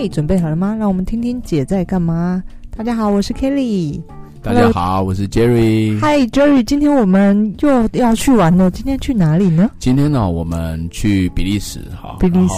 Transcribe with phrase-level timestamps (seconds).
[0.00, 0.74] 嘿，准备好了吗？
[0.78, 2.42] 让我们听听姐在干嘛。
[2.74, 4.00] 大家好，我是 Kelly。
[4.42, 6.00] 大家好，我是 Jerry。
[6.00, 8.70] 嗨，Jerry，今天我们又要去玩了。
[8.70, 9.70] 今天去哪里呢？
[9.78, 12.16] 今天呢，我们去比利时哈。
[12.18, 12.54] 比利时。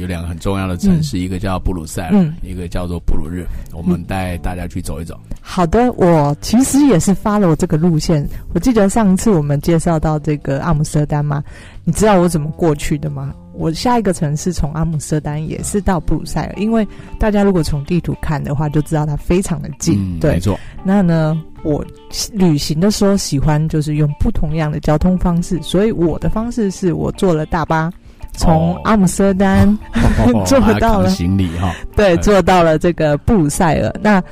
[0.00, 3.44] 有两个很重要的城市，嗯、一个叫布鲁塞尔，嗯、一个叫做布鲁日。
[3.72, 5.18] 我们带大家去走一走。
[5.40, 8.24] 好的，我其实也是 follow 这个路线。
[8.52, 11.42] 我记得上一次我们介绍到这个阿姆斯特丹嘛，
[11.82, 13.34] 你知道我怎么过去的吗？
[13.56, 16.86] 我下一个城市从阿姆斯特丹也是到布鲁塞尔，因为
[17.18, 19.94] 大家如果从地图看的话，就知道它非常的近。
[19.98, 20.58] 嗯、对，没错。
[20.82, 21.84] 那呢，我
[22.32, 27.90] 旅行的时候喜欢就是用不同样的交通方式，所以我的方式是我坐了大巴，
[28.32, 33.94] 从阿姆斯特丹、 哦、坐到了行李哈， 对，坐到了这个布鲁塞尔。
[34.02, 34.22] 那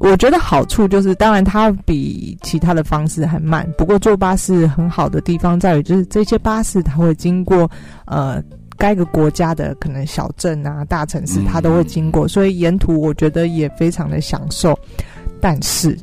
[0.00, 7.70] 我觉得好处就是，当然它比其他的方式还慢，不过坐巴士很好的地方在于，就是这些巴士它会经过
[8.06, 8.42] 呃。
[8.76, 14.78] 该个国家的可能小镇啊、大城市，它都会经过，嗯、所以沿途我觉得也非常的享受。
[15.40, 15.96] 但是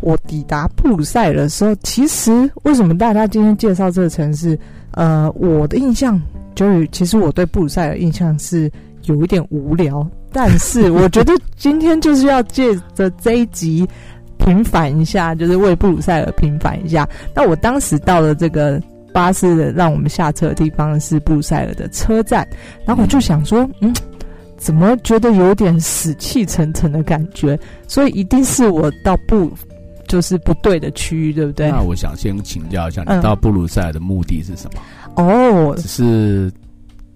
[0.00, 4.58] 我抵达布鲁塞尔的时候，其实为什么大家今天介绍这个城市？
[4.92, 6.20] 呃，我的印象
[6.54, 8.70] 就是，其实我对布鲁塞尔印象是
[9.04, 10.06] 有一点无聊。
[10.32, 13.86] 但是我觉得今天就是要借着这一集
[14.38, 17.08] 平反一下，就是为布鲁塞尔平反一下。
[17.34, 18.80] 那我当时到了这个。
[19.14, 22.46] 巴士的让我们下车的地方是布鲁塞尔的车站，
[22.84, 23.94] 然后我就想说，嗯，
[24.58, 27.56] 怎么觉得有点死气沉沉的感觉？
[27.86, 29.50] 所以一定是我到不
[30.08, 31.70] 就是不对的区域，对不对？
[31.70, 35.22] 那我想先请教一下，你到布鲁塞尔的目的是什么？
[35.22, 36.52] 哦，只是。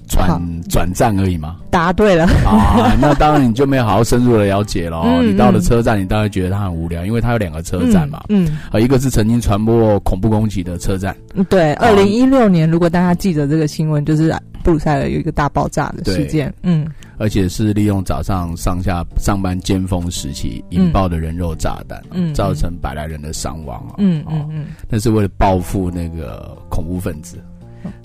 [0.09, 1.57] 转转站而已吗？
[1.71, 2.97] 答对了啊！
[3.01, 5.03] 那当然你就没有好好深入的了解了。
[5.05, 8.25] 嗯、你到了车站，你当然觉得它很无聊，因为它有两个车站嘛。
[8.29, 11.15] 嗯，啊、嗯，一个是曾经传播恐怖攻击的车站。
[11.49, 16.53] 对，二零一六年，如果大家记得这个新闻，就是布鲁塞尔有一个大爆炸的事件。
[16.63, 16.87] 嗯，
[17.19, 23.95] 而且是利用早上上下上班尖峰时期引爆的人肉炸弹，嗯，造成百来人的伤亡啊。
[23.99, 27.37] 嗯嗯嗯，那是为了报复那个恐怖分子。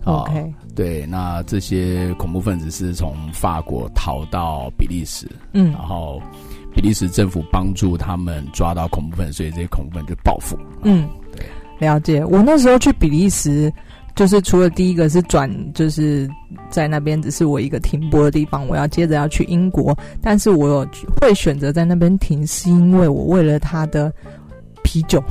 [0.06, 6.22] OK，、哦、对，那这些恐怖分子是从法国逃到比利时，嗯，然后
[6.74, 10.58] 比利时政府帮助他们抓到恐怖分子，所以这些恐怖分子就报复。
[10.84, 11.46] 嗯，对，
[11.80, 12.24] 了解。
[12.26, 13.72] 我那时候去比利时，
[14.16, 16.30] 就是除了第一个是转，就是
[16.70, 20.88] 在那边只是我一个停泊的地方，我要接着要去英国，但是我有
[21.20, 24.12] 会选择在那边停，是因为我为了他的。
[24.94, 25.24] 啤酒，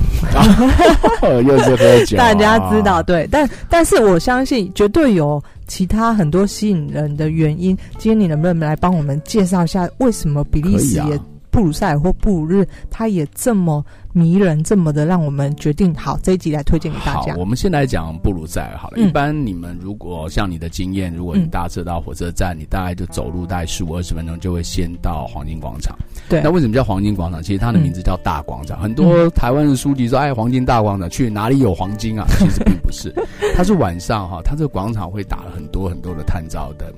[1.47, 7.77] 又是喝酒，大家知道对，但但是我相信绝对有其他很多吸引人的原因。
[7.97, 11.21] 今天你能不能来帮我们介绍一下，为什么比利时也？
[11.53, 17.35] 布鲁塞尔或布鲁日，它也这么迷人，这么的让我们决定好这一集来推荐给大家。
[17.35, 18.95] 好，我们先来讲布鲁塞尔好了。
[18.97, 25.95] 嗯、一般你们如果像你的经验，如果你搭车到火车站，嗯、你大概就走路大概十五二十分钟就会先到黄金广场。
[26.27, 27.43] 对，那为什么叫黄金广场？
[27.43, 28.79] 其实它的名字叫大广场。
[28.81, 32.27] 嗯、很多台湾的书籍说，哎，黄金大广场去哪里有黄金啊？
[32.39, 33.15] 其实并不是，
[33.55, 36.89] 它是晚上哈，它这个广场会打了很多很多的探照灯。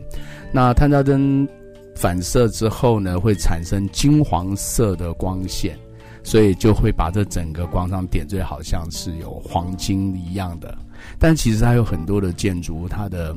[0.52, 1.48] 那探照灯。
[1.94, 5.78] 反射之后呢，会产生金黄色的光线，
[6.22, 10.76] 所以就会把这整个广场点缀，好像是有黄金一样的。
[11.18, 13.36] 但其实它有很多的建筑，它的。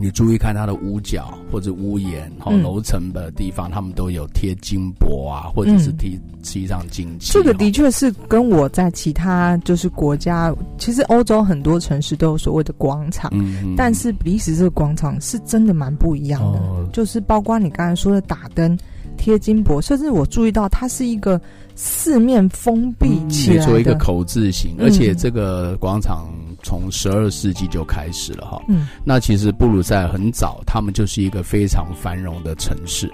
[0.00, 7.32] 你注意看它的屋角或者屋檐，好楼层的地方，他们都有贴金箔啊，或者是贴贴上金漆。
[7.32, 16.60] 这个的确是跟我在其他就是国家，其实欧洲很多城市都有所谓的广场，嗯，但是比利时这个广场是真的蛮不一样的，
[16.92, 18.78] 就是包括你刚才说的打灯、
[19.16, 21.40] 贴金箔，甚至我注意到它是一个
[21.74, 26.28] 四面封闭起来的，做一个口字形，而且这个广场。
[26.68, 33.10] 从十二世纪就开始了哈，嗯，那其实布鲁塞尔很早，他们就是一个非常繁荣的城市，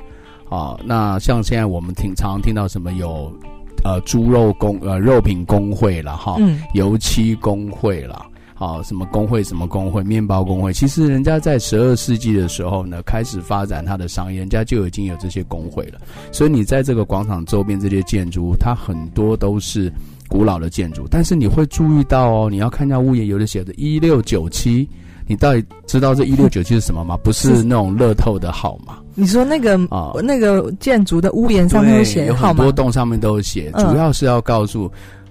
[0.50, 3.32] 啊，那像现在我们听常常听到什么有，
[3.84, 8.26] 呃，猪肉工呃肉品工会了哈，嗯，油漆工会了，
[8.58, 16.00] 啊，什么工会什么工会，面包工会，其实人家在十二世纪的时候呢，开始发展它的商业，人家就已经有这些工会了，
[16.32, 19.92] 所以你在这个广场周边这些建筑，它很多都是。
[20.28, 24.88] 古老的建筑，但是你会注意到哦，你要看一下屋檐，有的写着一六九七，
[25.26, 27.16] 你到底知道这一六九七是什么吗？
[27.22, 28.98] 不是那种乐透的号码。
[29.14, 34.90] 你说那个啊，那个建筑的屋檐上面有写号码，有很多栋上面都有写，主要是要告诉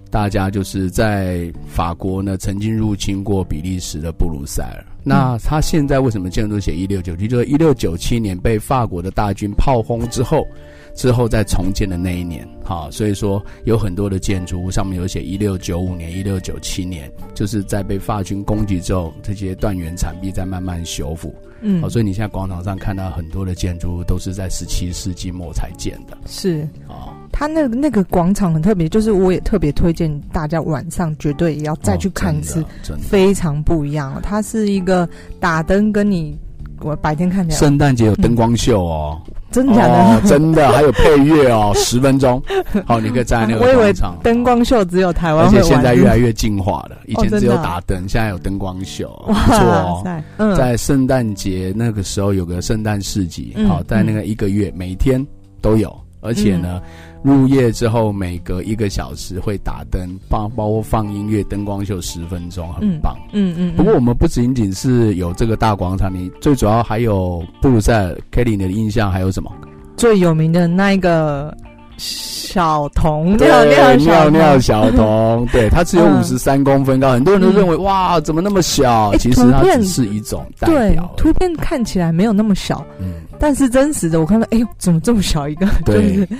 [0.09, 7.27] 大家，就是在法国呢曾经入侵过比利时的布鲁塞尔，那他现在为什么建筑写一六九七？
[7.27, 10.45] 就是一六九七年被法国的大军炮轰之后。
[10.95, 26.61] 之后再重建的那一年，哈，所以说有很多的建筑物上面有写一六九五年、一六九七年，就是在被法军攻击之后，这些断垣残壁在慢慢修复，嗯，好，所以你现在广场上看到很多的建筑物都是在十七世纪末才建的，是。
[26.87, 32.63] 啊，它那个那个广场很特别，就是我也特别推荐大家晚上绝对也要再去看一次，
[33.01, 36.37] 非常不一样，它是一个打灯跟你
[36.83, 39.21] 我白天看起来，圣诞节有灯光秀哦。
[39.25, 39.93] 嗯真的假的？
[39.93, 42.41] 哦，真的，还有配乐哦， 十分钟。
[42.87, 44.17] 好，你可以站在那个 广场。
[44.23, 46.97] 灯光秀只有台湾，而且现在越来越进化了。
[47.05, 50.55] 以前只有打灯，现在有灯光秀，不错哦。
[50.57, 55.23] 在圣诞节那个时候有个圣诞市集，好，在那个一个月每天
[55.61, 56.81] 都有，而且呢。
[57.23, 63.15] 入夜之后，每隔一个小时会打灯，放包括放音乐、灯光秀十分钟，很棒。
[63.31, 63.75] 嗯嗯，嗯。
[63.77, 69.49] 不过我们不仅仅是有这个大广场，你最主要还有布鲁塞尔 Kelly 的印象还有什么？
[69.95, 71.55] 最有名的那一个
[71.97, 79.11] 小童，对尿尿尿尿小童， 对，它只有五十三公分高，嗯、很多人都认为哇，怎么那么小？
[79.11, 81.13] 欸、其实它只是一种代表。
[81.15, 85.65] 对，图片看起来没有那么小，嗯，但是真实的我看到，哎呦，怎么这么小一个？
[85.85, 86.27] 对。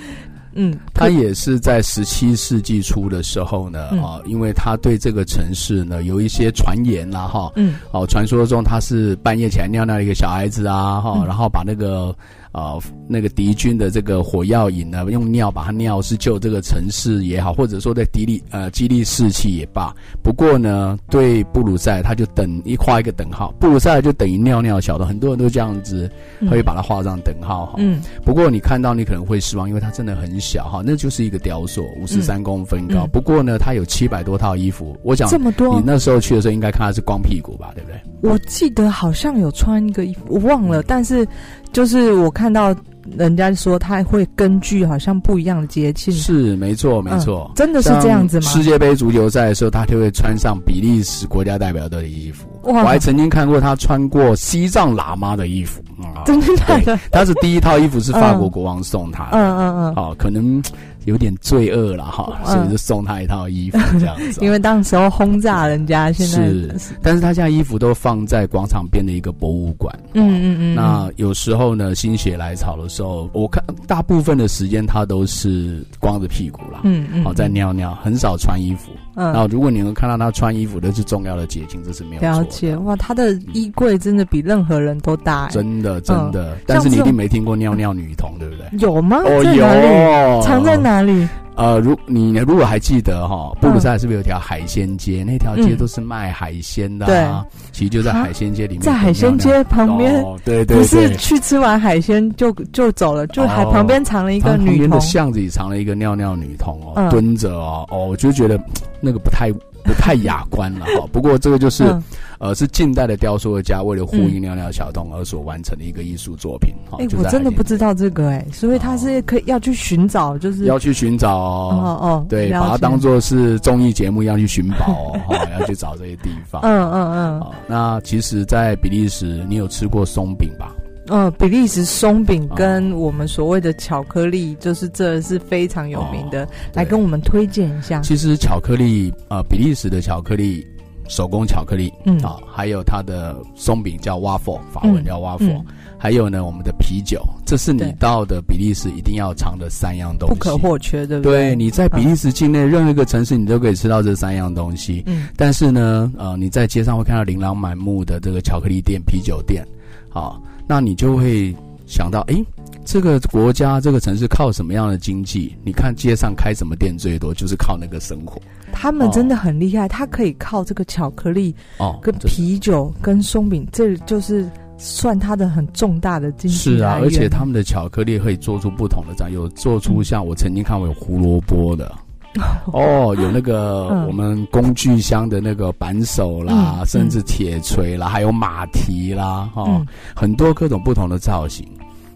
[0.54, 12.14] 嗯，他也是在十七世纪初的时候呢，啊，因为他对这个城市呢有一些传言啦，哈，嗯，哦，传说中他是半夜起来尿尿的一个小孩子啊，哈，然后把那个。
[12.54, 19.92] 啊、呃，那个敌军的这个火药引呢，用尿把它尿是救这个城市也好，或者说在激励呃激励士气也罢。
[20.22, 26.08] 不过呢，对布鲁塞尔他就等一画一个等号，布鲁塞尔就等于尿尿小的，很多人都这样子
[26.48, 27.74] 会把它画上等号哈。
[27.78, 28.00] 嗯。
[28.24, 33.04] 不过你看到你可能会失望，因为它真的很小哈，那就是一个雕塑，五十三公分高。
[33.04, 38.30] 嗯嗯、不过呢，它有七百多套衣服，我想这么多，你那时候去的时候应该看它是光屁股吧，对不对？
[38.30, 41.26] 我记得好像有穿一个衣服，我忘了，但是。
[41.74, 42.74] 就是我看到
[43.18, 48.46] 人家说他会根据好像不一样的节庆，是没错没错、嗯，真的是这样子吗？
[48.48, 52.46] 世界杯足球赛的时候，他就会穿上比利时国家代表队的衣服。
[52.62, 55.82] 我还曾经看过他穿过西藏喇嘛的衣服，
[56.24, 56.98] 真的假的？
[57.12, 60.62] 他是第一套衣服是法国国王送他的，嗯嗯嗯，好、嗯嗯、可能。
[61.06, 64.40] 有点罪恶了哈，所以就送他一套衣服这样子。
[64.44, 66.36] 因为当时候轰炸人家，现在
[66.78, 69.94] 是，但是他现在衣服都放在广场边的一个博物馆。
[70.14, 70.74] 嗯嗯嗯。
[70.74, 76.80] 那有时候呢，心血来潮的时候，我看大部分的时间他都是光着屁股啦。
[76.84, 77.24] 嗯嗯。
[77.24, 78.90] 好，在尿尿，很少穿衣服。
[79.14, 79.32] 嗯。
[79.32, 82.22] 然后如果你能看到他穿衣服，那是重要的捷径，这是没有。
[82.22, 85.48] 了解哇，他的衣柜真的比任何人都大。
[85.48, 88.78] 真的真的，但是你一定没听过尿尿女童，对不对？
[88.78, 89.18] 有吗？
[89.24, 90.42] 哦有。
[90.42, 90.94] 藏在哪？
[90.94, 91.28] 哪里？
[91.56, 95.24] 呃，如你如果还记得哈，布鲁塞尔是不是有条海鲜街？
[95.24, 97.26] 那条街都是卖海鲜的，对，
[97.70, 108.58] 其实就在海鲜街里面，在海鲜街旁边，对对对，不是去吃完海鲜就就走了，就还旁边藏了一个女童，旁边的巷子里藏了一个尿尿女童哦，蹲着哦，哦，我就觉得
[109.00, 109.52] 那个不太。
[109.84, 112.02] 不太雅观了哈， 不过这个就是，嗯、
[112.38, 116.74] 呃，是近代的雕塑家为了呼应尿尿小童而所完成的一个艺术作品。
[116.98, 126.62] 哎、嗯，我真的不知道这个哎、欸，所以他是可以要去寻找，就是要去寻找哦哦，哦对，把它当做是综艺节目一样去寻宝哦， 要去找这些地方。
[126.62, 127.40] 嗯嗯嗯。
[127.40, 130.72] 好，那其实，在比利时，你有吃过松饼吧？
[131.08, 138.00] 嗯，比利时松饼跟我们所谓的巧克力，就是这是非常有名的，哦、来跟我们推荐一下。
[138.00, 140.66] 其实巧克力，呃，比利时的巧克力，
[141.08, 145.66] 手工巧克力，嗯啊，还有它的松饼叫 waffle，法文叫 waffle，、嗯嗯、
[145.98, 151.50] 还有呢，我们的啤酒，这是你到的比利时一定要尝的三样东西，不可或缺，对不对？
[151.50, 155.02] 对，你在比利时境内任何一个城市，你都可以吃到这三样东西。
[155.04, 159.62] 嗯，但是呢，呃，你在街上会看到琳琅满目的这个巧克力店、啤酒店，
[160.08, 160.42] 好。
[160.66, 161.54] 那你就会
[161.86, 162.44] 想到，诶，
[162.84, 165.54] 这个国家、这个城市靠什么样的经济？
[165.62, 168.40] 你看街上开什么店最多，就是靠那个生活。
[168.72, 176.56] 他们真的很厉害，他可以靠这个巧克力哦，跟啤酒、跟松饼，这就是算他的很重大的经济。
[176.56, 181.94] 是啊，而且他们的巧克力可以做出不同的，有做出像我曾经看过有胡萝卜的。
[182.72, 191.66] 哦，有那个我们工具箱的那个扳手啦，嗯、甚至铁锤啦，嗯、还有马蹄啦，哈、哦，嗯、很多各种不同的造型，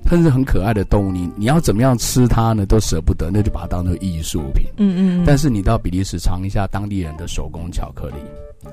[0.09, 2.65] 甚至很可爱的动物，你你要怎么样吃它呢？
[2.67, 4.67] 都舍不得，那就把它当做艺术品。
[4.79, 8.15] 嗯嗯，嗯，但是你到比利时尝一下当地人的手工巧克力。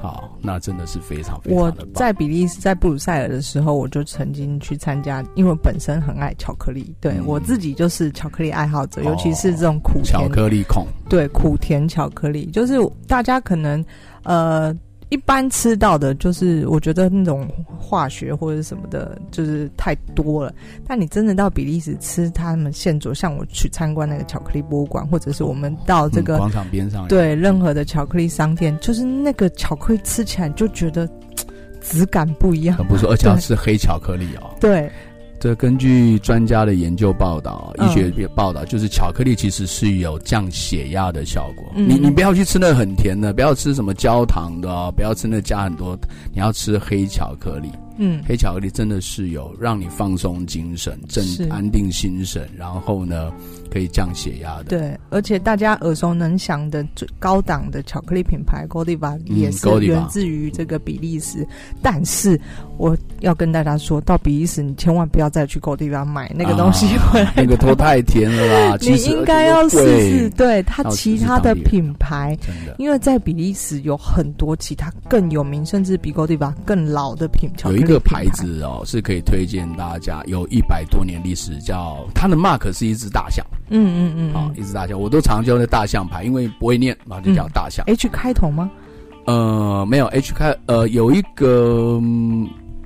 [0.01, 1.88] 好，那真的是非常非常的棒。
[1.88, 10.88] 我在比利时，在布鲁塞尔的时候，我就曾经去参加，因为我本身很爱巧克力，对、嗯、我自己就是巧克力爱好者，尤其是这种苦甜巧克力控。
[11.08, 12.75] 对，苦甜巧克力，就是
[13.08, 13.84] 大家可能
[14.24, 14.75] 呃。
[15.16, 17.48] 一般吃到的就是我觉得那种
[17.80, 20.54] 化学或者什么的，就是太多了。
[20.86, 31.10] 但你真的到比利时吃他们现做，像我去参观那个巧克力博物馆，或者是我们到这个广场边上，对任何的巧克力商店，就是那个巧克力吃起来就觉得
[31.82, 34.54] 质感不一样，很不错，而且要吃黑巧克力哦。
[34.60, 34.92] 对。
[35.39, 41.72] 这根据专家的研究报道，医学报道，就是巧克力其实是有降血压的效果。
[41.75, 45.98] 嗯、你你不要去吃那很甜的，不要吃什么焦糖的哦，不要吃那加很多，
[46.34, 47.70] 你要吃黑巧克力。
[47.98, 53.32] 嗯，黑巧克力真的是有让你放松精神、镇安定心神，然后呢，
[53.72, 54.66] 可以降血压的。
[54.66, 61.40] 对，而且大家耳熟能详的最高档的巧克力品牌 Godiva 也是源自于这个比利时。
[61.40, 61.48] 嗯、
[61.82, 62.40] 但是
[62.78, 68.78] 我要跟大家说，到比利时你千万不要再去 Godiva 买那个东西回来，啊，那个都太甜了啦。
[68.82, 72.38] 你应该要试试，对它其他的品牌，
[72.78, 77.85] 因为在比利时有很多其他更有名，甚至比 Godiva 更老的品巧克力。
[77.86, 83.46] 一个牌子哦，是可以推荐大家，有一百多年历史，叫它的 mark 是一只大象。
[83.70, 87.86] 嗯嗯嗯，好，一只大象，我都常叫那大象牌，因为不会念，然后就叫大象。
[87.88, 88.70] H 开头吗？
[89.25, 92.00] 呃，没有 H 开，呃，有一个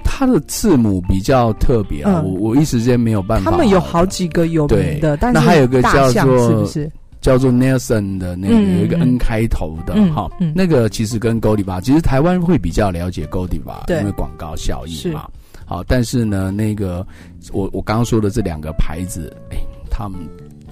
[0.04, 3.52] 它的字母比较特别啊，我我一时间没有办法。
[3.52, 6.92] 他们有好几个有名的，但是那还有个叫做是不是？
[7.22, 15.30] 叫做 Nelson 的那个有一个 N 开头的哈，那个其实跟 Goldiva，其实台湾会比较了解 Goldiva，因为广告效益嘛。
[15.66, 17.06] 好，但是呢，那个
[17.52, 19.58] 我我刚刚说的这两个牌子，哎，
[19.92, 20.18] 他们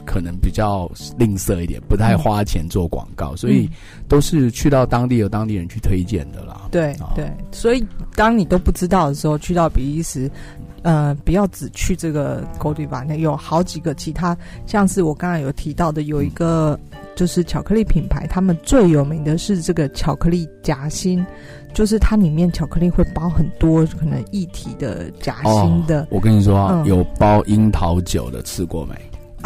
[0.05, 0.89] 可能比较
[1.19, 3.69] 吝啬一点，不太花钱做广告，所以
[4.07, 6.67] 都是去到当地有当地人去推荐的啦。
[6.71, 7.85] 对对，所以
[8.15, 10.31] 当你都不知道的时候，去到比利时。
[10.87, 16.79] 呃，不要只去这个 Godiva，那有好几个其他，像是我刚才有提到的，有一个
[17.13, 21.25] 就是巧克力品牌，他们最有名的是这个巧克力夹心，
[21.73, 26.03] 就是它里面巧克力会包很多可能一体的夹心的。
[26.03, 28.95] 哦，我跟你说啊，嗯，有包樱桃酒的，吃过没？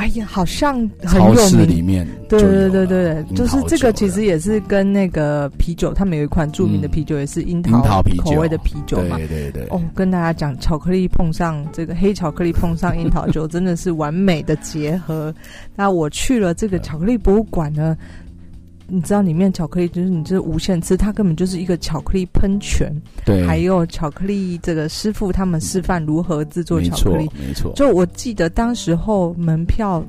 [0.01, 1.35] 哎呀，好像很有名。
[1.35, 9.15] 超市里面，对对对对，就是这个，其实也是跟那个啤酒，他们有一款著名的啤酒，也是樱桃口味的啤酒嘛。
[9.17, 9.67] 对对对。
[9.69, 15.31] 哦，跟大家讲，巧克力碰上这个黑巧克力碰上樱桃酒， 真的是完美的结合。
[15.75, 17.95] 那我去了这个巧克力博物馆呢。
[18.93, 22.93] 你知道里面巧克力就是你这无限吃，它根本就是一个巧克力喷泉。
[23.25, 27.71] 对，还有巧克力这个师傅他们示范如何制作巧克力，没错。
[27.73, 30.03] 就我记得当时候门票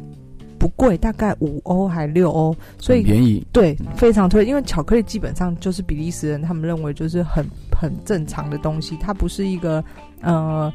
[0.58, 3.46] 不贵，大概五欧还六欧，所以便宜。
[3.52, 9.84] 对，非常推，因为巧克力基本上就是比利时人他们认为就是很很正常的东西，它不是一个
[10.22, 10.72] 呃。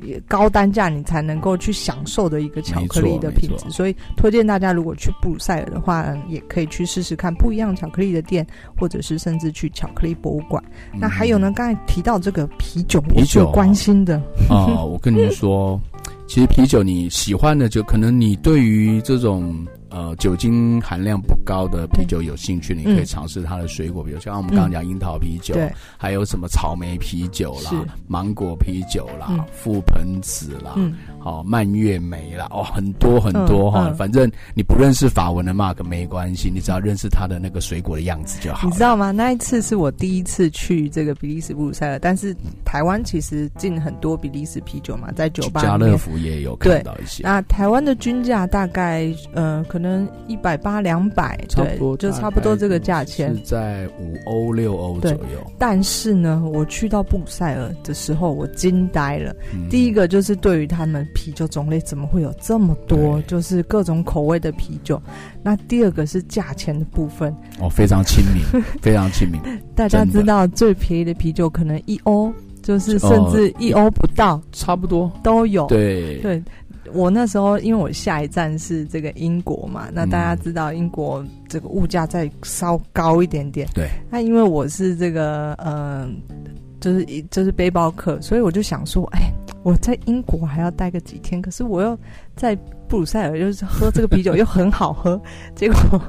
[0.00, 8.46] 也高单价你才能够去享受的一个巧克力的品质，所以推荐大家如果去布鲁塞尔的话，也可以去试试看不一样巧克力的店，
[8.78, 10.62] 或者是甚至去巧克力博物馆。
[10.92, 14.16] 嗯、那还有呢，刚才提到这个啤酒，啤酒关心的
[14.48, 15.80] 啊、呃，我跟你说，
[16.26, 19.66] 其实啤酒你喜欢的，就可能你对于这种。
[19.88, 27.70] 呃，酒精含量不高的啤酒有兴趣，你可以尝试它的水果，比如像我们刚刚讲樱桃啤酒，对，还有什么草莓啤酒啦、
[28.08, 30.74] 芒果啤酒啦、覆盆子啦，
[31.26, 33.92] 好蔓越莓啦，哦，很多很多哈。
[33.98, 38.68] 反正你不认识法文的 mark 没关系，你只要认识它的那个水果的样子就好。
[38.68, 39.10] 你知道吗？
[39.10, 47.22] 那一次是我第一次去这个比利时布鲁塞尔，但是台湾其实进很多比利时啤酒嘛，在酒吧家乐福也有看到一些。
[47.22, 49.86] 那台湾的均价大概呃可能。
[49.86, 55.52] 能一百八两百，差不多，就差不多这个价钱，是在五欧六欧左右。
[55.60, 59.32] 但是呢，我去到布鲁塞尔的时候，我惊呆了。
[59.54, 65.00] 嗯、第一个就是对于他们啤酒种类怎么会有这么多，就是各种口味的啤酒。
[65.42, 69.40] 那第二个是价钱的部分，哦，非常亲民， 非常亲民。
[69.74, 72.30] 大家知道最便宜的啤酒可能一欧，
[72.62, 75.66] 就是甚至一欧不到，哦、差不多都有。
[75.68, 76.42] 对对。
[76.92, 83.66] 我那时候，因为我下一站是这个英国嘛，那大家知道英国这个物价再稍高一点点。
[83.74, 83.88] 对。
[84.08, 86.08] 那因为我是这个，嗯、呃，
[86.80, 89.32] 就是一就是背包客，所以我就想说，哎，
[89.66, 91.98] 我在英国还要待个几天，可是我又
[92.36, 92.54] 在
[92.86, 95.20] 布鲁塞尔，就是喝这个啤酒又很好喝，
[95.56, 96.00] 结果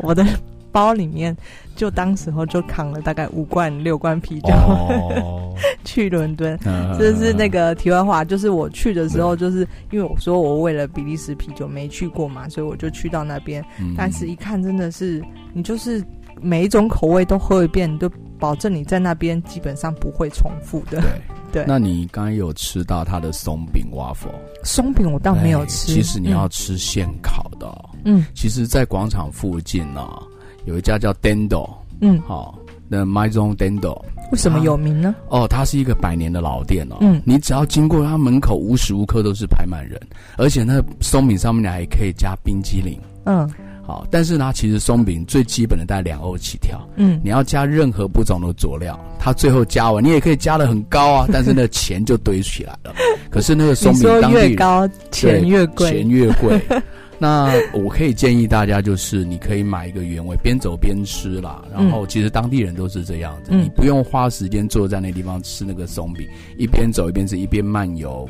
[0.00, 0.22] 我的。
[0.70, 1.34] 包里面
[1.74, 5.56] 就当时候就扛了大概五罐六罐啤酒、oh.
[5.82, 6.56] 去伦敦，
[6.98, 8.22] 这是那个题外话。
[8.22, 13.64] 就是我去的时候，就是因为我说我为了比利时啤酒没去过嘛，所以我就去到那边。
[13.80, 15.24] 嗯、但是一看真的是，
[15.54, 16.04] 你就是
[16.38, 21.00] 每一种口味都喝一遍，都保证你在那边基本上不会重复的。
[21.00, 21.10] 对，
[21.52, 24.34] 对那你刚刚有吃到它的松饼 waffle？
[24.64, 25.86] 松饼我倒没有吃。
[25.92, 27.66] 其实你要吃现烤的。
[28.04, 30.22] 嗯，其实，在广场附近呢、啊。
[30.64, 31.66] 有一家叫 Dendo，
[32.02, 33.98] 嗯，好，那 My Zone Dendo。
[34.30, 35.14] 为什么有名呢？
[35.28, 36.96] 哦，它是一个百年的老店哦。
[37.00, 39.98] 嗯，你只要经过它门口，无时无刻都是排满人，
[40.36, 43.00] 而且那松饼上面你还可以加冰激凌。
[43.24, 43.50] 嗯，
[43.88, 46.78] 好，但是呢，其实松饼最基本的大概两欧起跳。
[46.96, 52.94] 嗯，你要加任何不同的佐料，它最后加完，你也可以加的很高啊， 但是那钱就堆起来了。
[53.30, 56.60] 可是那个松饼当地越高钱越贵，钱越贵。
[57.18, 61.62] 那我可以建议大家，就是你可以买一个原味，边走边吃啦。
[61.72, 66.28] 然后其实当地人都是这样子，嗯、你不用花时间坐在那地方吃那个松饼，
[66.58, 68.28] 一边走一边吃，一边漫游，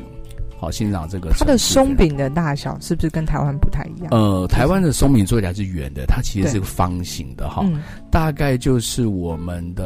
[0.59, 1.31] 好欣赏这个。
[1.31, 4.07] 它的松饼的大小是不是跟台湾不太一样？
[4.11, 7.73] 呃，台湾的松饼做起来是圆的，它其实是个方形的哈，对
[8.11, 9.85] 大概就是我们的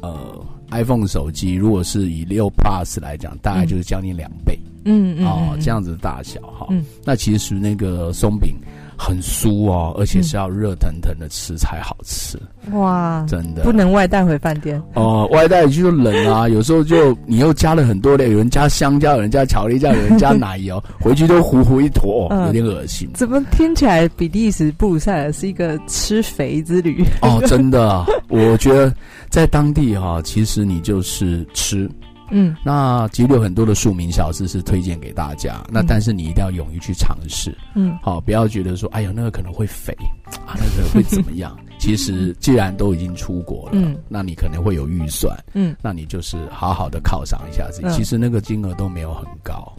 [0.00, 4.58] 呃 iPhone 手机，如果是以六 Plus 来讲，大概就是将近两倍。
[4.84, 8.56] 嗯嗯嗯哦，这样子的大小哈，嗯，那其实那个松饼
[9.04, 12.38] 很酥哦，而且是要热腾腾的吃才好吃。
[12.70, 23.10] 哇，真的不能外带回饭店哦，外带就冷啊， 有时候就你又加了很多的，有人加香蕉，有人加巧克力酱，有人加奶油， 回去都糊糊一坨，有点恶心。
[23.14, 27.04] 怎么听起来比利时布鲁塞尔是一个吃肥之旅？
[27.22, 28.94] 哦，真的，我觉得
[29.28, 31.90] 在当地哈，其实你就是吃。
[32.30, 39.92] 嗯，那其实有很多的庶民小吃是推荐给大家，嗯、那但是你一定要勇于去尝试，嗯，好，不要觉得说，哎呦，那个可能会肥
[40.46, 41.56] 啊，那个会怎么样？
[41.78, 47.88] 其实既然都已经出国了，嗯，那你可能会有预算，嗯，那你就是好好的犒赏一下自己。
[47.88, 49.72] 嗯、其实那个金额都没有很高，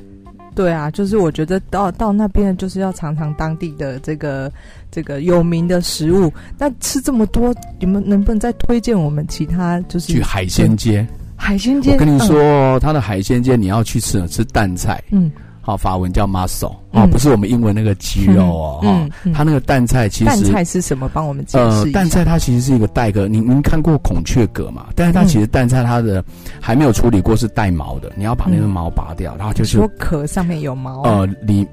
[0.54, 4.52] 对啊，就是我觉得到到那边就是要尝尝当地的这个
[4.92, 6.32] 这个有名的食物。
[6.58, 9.80] 那吃这么多，你们能不能再推荐我们其他？
[9.82, 11.08] 就是去海鲜街。
[11.44, 15.04] 海鲜街，我跟你说，它的海鲜街你要去吃，吃淡菜。
[15.12, 18.80] 嗯，好，法文叫 muscle，哦，不是我们英文那个鸡肉哦。
[18.82, 21.10] 哈，它那个淡菜其实淡菜是什么？
[21.14, 22.00] 帮我们解释一下。
[22.00, 24.86] 淡菜它其实是一个带壳，您您看过孔雀蛤嘛？
[24.96, 26.24] 但是它其实淡菜它的
[26.62, 28.10] 还没有处理过，是带毛的。
[28.16, 31.02] 你要把那个毛拔掉，然后就是说壳上面有毛。
[31.02, 31.68] 呃，里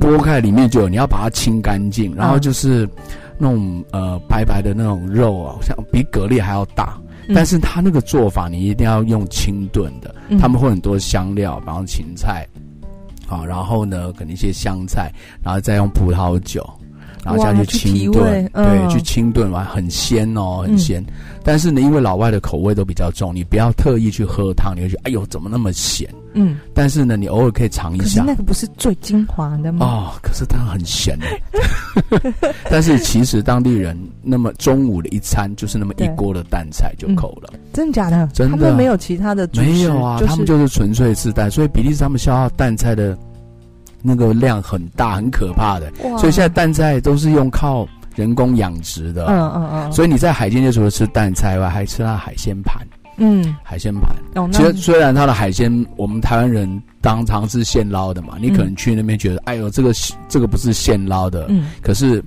[0.00, 2.88] 剥开里面就有，你要把它清干净，然后就是
[3.36, 6.98] 那种呃白白的那种肉啊，像比蛤蜊还要大。
[7.34, 12.46] 但是他那个做法，你一定要用清炖的，嗯、他们会很多香料，比方芹菜，
[13.26, 15.12] 好，然后呢，可能一些香菜，
[15.42, 16.68] 然后再用葡萄酒，
[17.24, 21.02] 然后下去清炖，嗯、对，去清炖完很鲜哦，很鲜。
[21.06, 26.08] 嗯、但是呢，因为老外的口味都比较重，你不要特意去喝汤，你会觉得哎呦，怎么那么咸？
[26.34, 28.22] 嗯，但是呢，你偶尔可以尝一下。
[28.26, 29.86] 那个不是最精华的吗？
[29.86, 31.40] 哦，可是它很咸哎。
[32.70, 37.52] 但是其实当地人那么中午的一餐就是那么一锅的淡菜就够了。
[37.72, 38.26] 真的假的？
[38.32, 38.56] 真的。
[38.56, 39.48] 他们没有其他的？
[39.54, 41.50] 没有啊，他们就是纯粹吃淡。
[41.50, 43.16] 所以比利时他们消耗淡菜的
[44.02, 45.92] 那个量很大，很可怕的。
[46.18, 49.26] 所以现在淡菜都是用靠人工养殖的。
[49.26, 49.92] 嗯嗯嗯。
[49.92, 52.86] 所以你在海鲜就除了吃淡菜外，还吃那海鲜盘。
[53.24, 54.12] 嗯，海鲜盘。
[54.34, 59.92] 哦，其实虽然它的海鲜，我们台湾人当常是现捞的嘛，你可能去那边觉得，嗯、哎呦，这个
[60.28, 61.46] 这个不是现捞的。
[61.48, 61.70] 嗯。
[61.80, 62.20] 可是，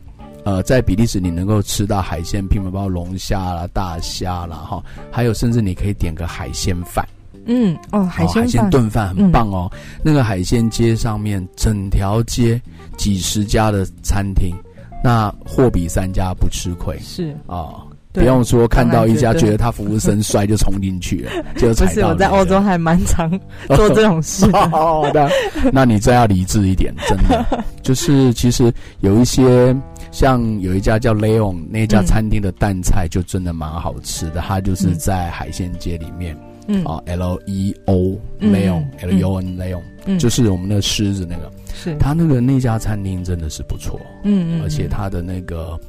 [0.46, 4.82] 呃，在比利时你能够吃到海鲜品，包括龙虾啦、大虾啦，哈，
[5.12, 7.06] 还有甚至你可以点个海鲜饭。
[7.46, 9.70] 嗯，哦，海鲜、哦、海鲜炖饭很棒哦。
[9.74, 12.62] 嗯、那个海鲜街上面，整条街
[12.96, 14.56] 几十家的餐厅，
[15.04, 16.98] 那货比三家不吃亏。
[17.00, 17.58] 是啊。
[17.58, 21.92] 哦不用说，看到一家觉得他服务生帅就冲进去了， 就踩到。
[21.92, 23.30] 不是我在欧洲还蛮常
[23.76, 24.50] 做这种事。
[24.72, 25.30] 好的，
[25.72, 27.64] 那你真要理智一点，真的。
[27.82, 29.76] 就是其实有一些
[30.12, 36.36] 像有一家叫 Leon 那家餐厅的淡菜就真的蛮好吃的，它就是在海鲜街里面，
[36.68, 45.80] 嗯啊 L E O Leon L E O N Leon，就是我们那个狮子那个，是他那个那家餐厅真的是不错，嗯嗯，而且他的那个。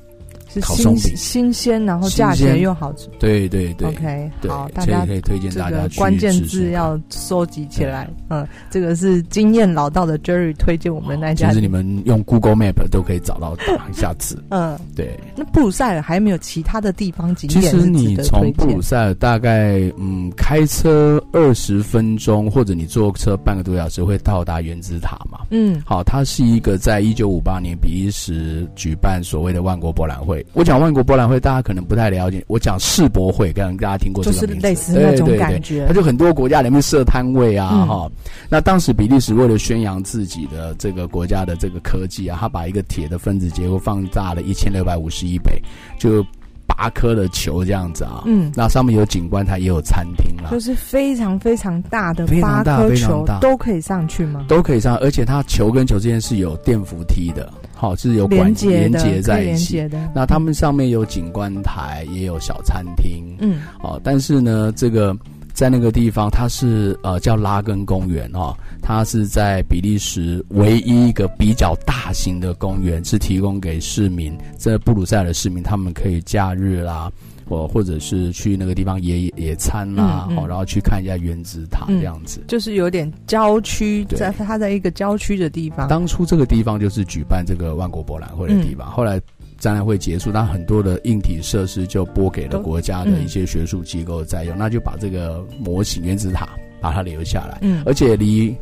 [0.60, 3.08] 烤松饼新鲜，然后价钱又好吃。
[3.18, 8.08] 对对对，OK，对好，大家可以推荐大家去关键字要收集起来。
[8.30, 11.48] 嗯，这个是经验老道的 Jerry 推荐我们那家。
[11.48, 13.56] 其实你们用 Google Map 都可以找到
[13.90, 14.42] 一下次。
[14.50, 15.18] 嗯，对。
[15.34, 17.60] 那布鲁塞尔还有没有其他的地方景点？
[17.60, 25.40] 其实你从布鲁塞尔大概嗯开车二十分钟，或者你坐车半个多小时会到达原子塔嘛。
[25.50, 30.35] 嗯，好，它是一个在一九五八年比利时举办所谓的万国博览会。
[30.52, 32.44] 我讲万国博览会，大家可能不太了解。
[32.48, 35.86] 我讲世博会，可能大家听过这个名字，就是类似那种感觉。
[35.86, 38.12] 它就很多国家里面设摊位啊，哈、嗯。
[38.48, 45.60] 那当时比利时为了宣扬自己的这个国家的这个科技啊，他把一个铁的分子结构放大了一千六百五十一倍，
[45.98, 46.24] 就
[46.66, 48.22] 八颗的球这样子啊。
[48.26, 54.44] 嗯，那上面有景观台，也有餐厅啦，就是非常非常大的八颗球，都可以上去吗？
[54.48, 57.52] 都可以上，而且它球跟球之间是有电扶梯的。
[57.76, 60.10] 好是有管连接在一起的。
[60.14, 63.36] 那他们上面有景观台，也有小餐厅。
[63.38, 65.14] 嗯，哦，但是呢，这个
[65.52, 77.12] 在那个地方，它是呃叫拉根公园哦，它是在比利时唯一一个比较大型的公园，是提供给市民，在布鲁塞尔的市民，他们可以假日啦。
[77.48, 85.86] 或或者是去那个地方野野餐啦，嗯嗯，然后去看一下原子塔这样子，嗯，就是有点郊区，在它在一个郊区的地方。
[85.88, 89.20] 当初这个地方就是举办这个万国博览会的地方，嗯，后来
[89.58, 96.48] 展览会结束，但很多的硬体设施就拨给了国家的一些学术机构在用，嗯，那就把这个模型原子塔
[96.80, 98.54] 把它留下来，嗯，而且离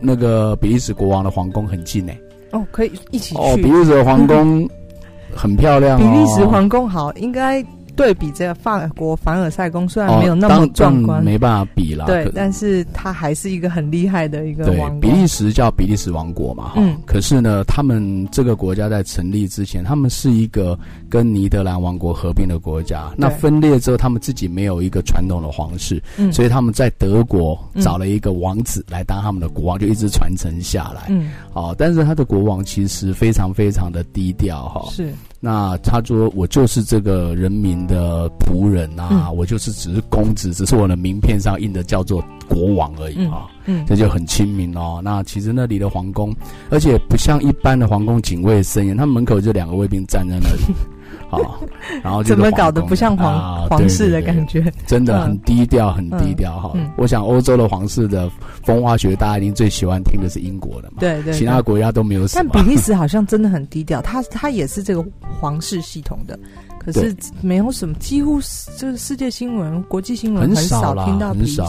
[0.00, 2.58] 那个比利时国王的皇宫很近呢，欸。
[2.58, 3.40] 哦，可以一起去。
[3.40, 4.68] 哦，比利时的皇宫
[5.34, 7.64] 很漂亮，哦，比利时皇宫好，应该。
[7.94, 12.06] 对比这个法国凡尔赛宫，虽然没有那么壮观，哦、没办法比了。
[12.06, 15.00] 对，但是它还是一个很厉害的一个王国。
[15.00, 16.96] 对，比利时叫比利时王国嘛，哈、嗯。
[17.04, 20.78] 可是呢，他们这个国家在成立之前，他们是一个
[21.08, 23.12] 跟尼德兰王国合并的国家。
[23.16, 31.06] 那分裂之后，他们自己没有一个传统的皇室，嗯、所以他们在德国找了一个王子来当他们的国王，就一直传承下来。
[31.08, 34.88] 嗯，好，但是他的国王其实非常非常的低调，哈。
[34.90, 35.12] 是。
[35.44, 45.00] 那他说：“我就是这个人民的仆人啊，嗯、我就是只是公子，只是我的名片上印的叫做国王而已啊，嗯，嗯这就很亲民哦。
[45.02, 46.32] 那其实那里的皇宫，
[46.70, 50.62] 而且不像一般的皇宫警卫森严，他们门口就两个卫兵站在那里。”
[51.32, 51.58] 好，
[52.04, 54.62] 然后就怎么搞得不像皇、啊、皇室的感觉？
[54.86, 56.72] 真的很低调，很低调哈。
[56.74, 58.30] 嗯嗯、我想欧洲的皇室的
[58.62, 60.96] 风花雪，大家一定最喜欢听的是英国的嘛。
[61.00, 62.50] 对，对对，其他国家都没有什么。
[62.52, 65.02] 但比利时好像真的很低调，他他也是这个
[65.40, 66.38] 皇室系统的。
[66.84, 68.40] 可是没有什么，几乎
[68.76, 71.62] 就是世界新闻、国际新闻很少听到比利时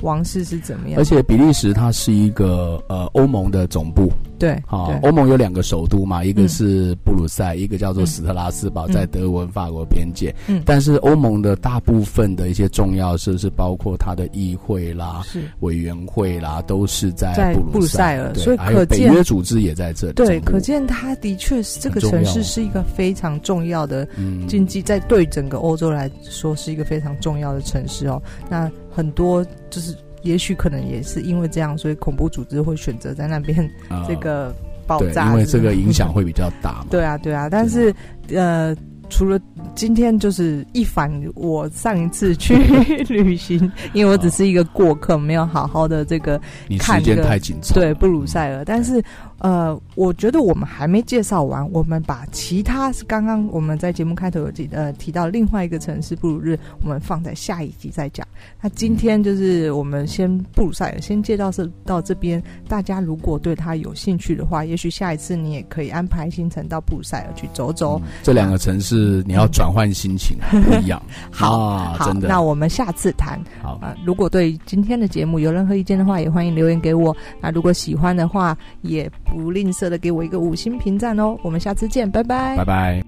[0.00, 0.98] 王室是怎么样。
[0.98, 10.34] 而且比利时它是一个呃欧盟的总部，对，好，欧盟有两个首都嘛，一个是布鲁塞，一个叫做斯特拉斯堡，在德文法国边界。
[10.48, 15.22] 嗯，但是欧盟的大部分的一些重要设施，包括它的议会啦、
[15.60, 20.14] 委员会啦，都是在布鲁塞尔，所以可见北约组织也在这里。
[20.14, 24.08] 对，可见它的确是这个城市是一个非常重要的。
[24.46, 28.22] 经济在对整个欧洲来说是一个非常重要的城市哦。
[28.48, 33.68] 那很多就是，也许可能也是因为这样，所以恐怖组织会选择在那边
[34.06, 34.54] 这个
[34.86, 36.86] 爆炸，因为这个影响会比较大嘛。
[36.90, 37.48] 对啊，对啊。
[37.48, 37.94] 但是
[38.32, 38.76] 呃，
[39.08, 39.40] 除了
[39.74, 42.54] 今天就是一反我上一次去
[43.08, 46.40] 旅行，因为我只是一个过客，没有好好的这个
[46.78, 47.74] 看时间太紧凑。
[47.74, 49.02] 对布鲁塞尔，但是。
[49.42, 58.24] 呃，我觉得我们还没介绍完，我们把其他是刚刚我们在节目开头有提呃提到另外一个城市布鲁日，我们放在下一集再讲。
[58.60, 68.00] 那今天就是我们先布鲁塞尔先介绍是到这边，大家如果对他有兴趣的话，也许下一次你也可以安排行程到布鲁塞尔去走走。
[68.04, 71.02] 嗯、这两个城市你要转换心情、嗯、不一样。
[71.32, 72.28] 好，啊、好，真的。
[72.28, 73.42] 那我们下次谈。
[73.60, 77.16] 好啊、呃，如果对今天的节目有任何意见的话，也欢迎留言给我。
[77.40, 79.10] 那如果喜欢的话，也。
[79.32, 81.36] 不吝啬的给我一个五星评赞哦！
[81.42, 83.02] 我们下次见，拜拜，拜拜。